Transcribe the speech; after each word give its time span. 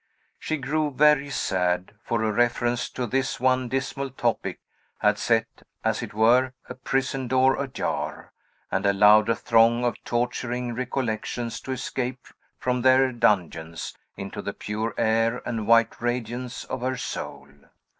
She 0.39 0.57
grew 0.57 0.89
very 0.91 1.29
sad; 1.29 1.91
for 2.01 2.23
a 2.23 2.31
reference 2.31 2.89
to 2.89 3.05
this 3.05 3.39
one 3.39 3.69
dismal 3.69 4.09
topic 4.09 4.59
had 4.97 5.19
set, 5.19 5.61
as 5.83 6.01
it 6.01 6.11
were, 6.15 6.53
a 6.67 6.73
prison 6.73 7.27
door 7.27 7.61
ajar, 7.61 8.33
and 8.71 8.87
allowed 8.87 9.29
a 9.29 9.35
throng 9.35 9.85
of 9.85 10.03
torturing 10.03 10.73
recollections 10.73 11.59
to 11.61 11.71
escape 11.73 12.25
from 12.57 12.81
their 12.81 13.11
dungeons 13.11 13.95
into 14.17 14.41
the 14.41 14.53
pure 14.53 14.95
air 14.97 15.43
and 15.47 15.67
white 15.67 16.01
radiance 16.01 16.63
of 16.63 16.81
her 16.81 16.97
soul. 16.97 17.47